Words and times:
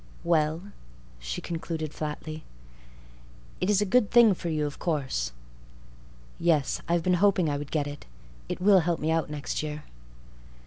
"Well," 0.23 0.71
she 1.19 1.41
concluded 1.41 1.93
flatly, 1.93 2.43
"it 3.59 3.69
is 3.69 3.83
a 3.83 3.85
good 3.85 4.09
thing 4.09 4.33
for 4.33 4.49
you, 4.49 4.65
of 4.65 4.79
course." 4.79 5.31
"Yes, 6.39 6.81
I've 6.89 7.03
been 7.03 7.13
hoping 7.21 7.51
I 7.51 7.57
would 7.57 7.69
get 7.69 7.85
it. 7.85 8.07
It 8.49 8.59
will 8.59 8.79
help 8.79 8.99
me 8.99 9.11
out 9.11 9.29
next 9.29 9.61
year." 9.61 9.83